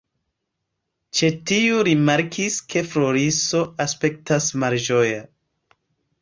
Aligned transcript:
Ĉe 1.17 1.27
tiu 1.51 1.83
rimarkis, 1.87 2.55
ke 2.75 2.83
Floriso 2.95 3.61
aspektas 3.87 4.49
malĝoja. 4.65 5.21